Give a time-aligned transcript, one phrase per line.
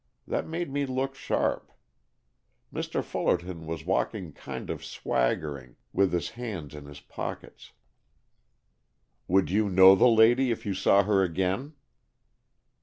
[0.25, 1.71] That made me look sharp.
[2.73, 3.03] Mr.
[3.03, 7.71] Fullerton was walking kind of swaggering, with his hands in his pockets."
[9.27, 11.75] "Would you know the lady if you saw her again?